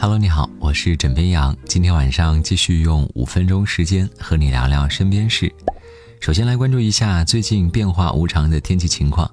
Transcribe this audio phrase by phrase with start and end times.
[0.00, 1.56] Hello，你好，我是枕边羊。
[1.64, 5.52] 今天晚上继续用五分钟时间和你聊聊身边事。
[6.20, 9.28] 首先来关注一下最近变化无常的天气情况。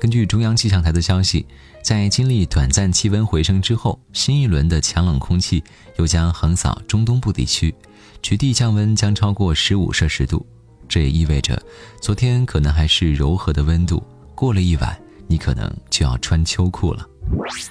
[0.00, 1.46] 根据中央气象台的消息，
[1.84, 5.62] 在经历短暂气温回升之后，新一轮的强冷空气
[5.96, 7.72] 又将横扫中东部地区，
[8.20, 10.44] 局地降温将超过十五摄氏度。
[10.88, 11.62] 这也意味着，
[12.02, 14.02] 昨天可能还是柔和的温度，
[14.34, 17.08] 过了一晚，你可能就要穿秋裤了。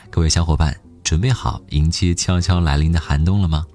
[0.09, 0.73] 各位小伙伴。
[1.09, 3.65] 准备好迎接悄悄来临的寒冬了吗？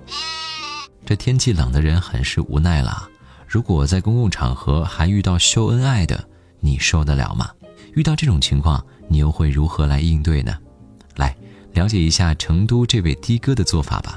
[1.04, 3.08] 这天气冷的人很是无奈了。
[3.48, 6.24] 如果在公共场合还遇到秀恩爱的，
[6.60, 7.50] 你受得了吗？
[7.94, 10.56] 遇到这种情况，你又会如何来应对呢？
[11.16, 11.36] 来
[11.72, 14.16] 了解一下成都这位的哥的做法吧。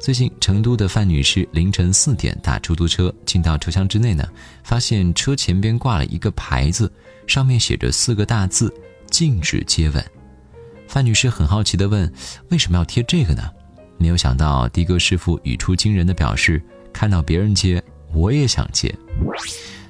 [0.00, 4.26] 最近，成都的范女士凌晨四点打出租车，进到车厢之内呢，
[4.64, 6.90] 发现车前边挂了一个牌子，
[7.26, 8.72] 上面写着四个大字：
[9.10, 10.02] 禁止接吻。
[10.88, 12.10] 范女士很好奇地问
[12.50, 13.42] ：“为什么要贴这个呢？”
[13.98, 18.92] 没有想到，的哥师傅语出惊人的表示：“看到别人接，我也想接。”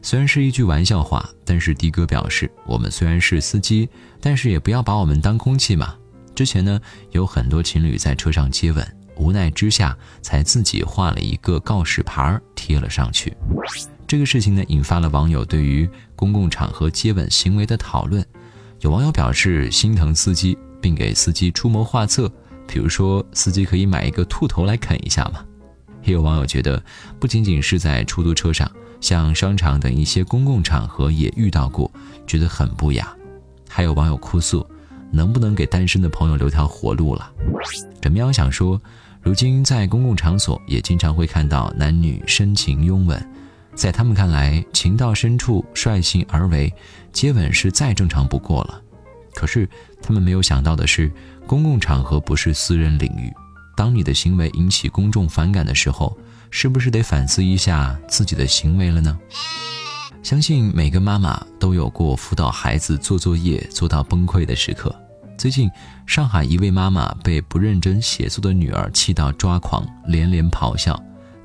[0.02, 3.88] 虽然是一句玩笑话，但是的哥表示：“我们虽然是司机，
[4.20, 5.94] 但是也不要把我们当空气嘛。”
[6.34, 6.80] 之前呢，
[7.12, 13.36] 有很多情侣在车上接吻，无奈之下才自己画了一个告示牌贴了上去。
[14.06, 18.24] 这个事情呢，引发了网友对于公共场合接吻行为的讨论。
[18.80, 20.56] 有网友表示心疼司机。
[20.80, 22.30] 并给司机出谋划策，
[22.66, 25.44] 比如说司机可以买一个兔头来啃一下嘛。
[26.04, 26.82] 也有网友觉得，
[27.18, 28.70] 不仅仅是在出租车上，
[29.00, 31.90] 像商场等一些公共场合也遇到过，
[32.26, 33.14] 觉得很不雅。
[33.68, 34.66] 还有网友哭诉，
[35.10, 37.30] 能不能给单身的朋友留条活路了？
[38.00, 38.80] 枕喵想说，
[39.20, 43.30] 如今在公共场所也经常会看到男女深情拥吻，
[43.74, 46.72] 在他们看来，情到深处率性而为，
[47.12, 48.80] 接吻是再正常不过了。
[49.38, 49.68] 可是，
[50.02, 51.12] 他们没有想到的是，
[51.46, 53.32] 公共场合不是私人领域。
[53.76, 56.18] 当你的行为引起公众反感的时候，
[56.50, 59.16] 是不是得反思一下自己的行为了呢？
[60.24, 64.92] 相信每个妈妈都有过辅导孩子做作业做到崩溃的时刻。
[65.38, 65.70] 最近，
[66.04, 71.00] 上海一位妈妈被不认真写作的女儿气到抓狂，连连咆哮。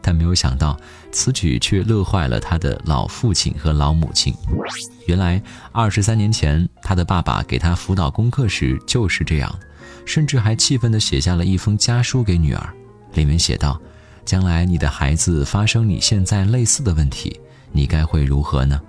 [0.06, 0.78] 但没有想到，
[1.14, 4.36] 此举却乐坏了他的老父亲和老母亲。
[5.08, 5.41] 原来，
[5.72, 9.50] 二十三年前，他的爸爸给他辅导功课时就是这样，
[10.06, 12.69] 甚至还气愤地写下了一封家书给女儿，
[13.14, 13.80] 里面写道
[14.25, 17.40] ：“将来你的孩子发生你现在类似的问题，
[17.72, 18.81] 你该会如何呢？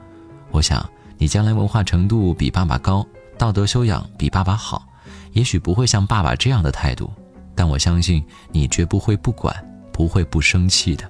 [0.50, 0.84] 我想，
[1.16, 3.06] 你将来文化程度比爸爸高，
[3.38, 4.84] 道德修养比爸爸好，
[5.32, 7.12] 也许不会像爸爸这样的态度，
[7.54, 9.54] 但我相信你绝不会不管。”
[9.94, 11.09] 不会不生气的。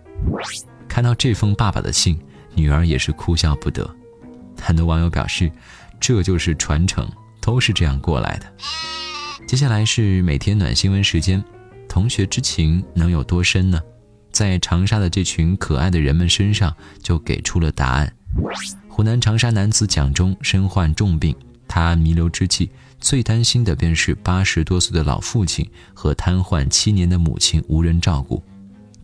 [0.87, 2.17] 看到这封爸爸的信，
[2.55, 3.89] 女儿也是哭笑不得。
[4.61, 5.51] 很多网友表示，
[5.99, 8.47] 这就是传承，都是这样过来的。
[9.49, 11.43] 接下来是每天暖新闻时间，
[11.89, 13.81] 同学之情能有多深呢？
[14.31, 18.13] 在长沙的这群可爱的人们身上就给出了答案。
[18.89, 21.35] 湖南长沙男子蒋忠身患重病，
[21.67, 22.71] 他弥留之际
[23.01, 28.43] 最担心的便是八十多岁的老父亲和瘫痪七年的母亲无人照顾。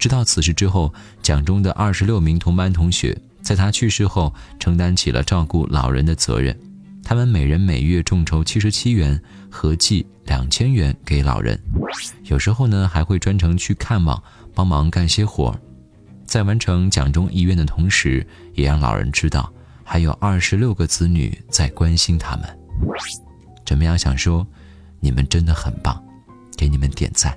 [0.00, 6.58] 直到此事之后，蒋中的二十六名同班同学在他去世后承担起了照顾老人的责任。
[7.04, 11.60] 他们每人每月众筹七十七元，合计两千元给老人。
[12.24, 14.20] 有时候呢，还会专程去看望，
[14.54, 15.60] 帮忙干些活儿。
[16.24, 19.52] 在完成蒋中遗愿的同时，也让老人知道
[19.84, 22.58] 还有二十六个子女在关心他们。
[23.66, 23.98] 怎么样？
[23.98, 24.46] 想说，
[24.98, 26.02] 你们真的很棒，
[26.56, 27.36] 给你们点赞。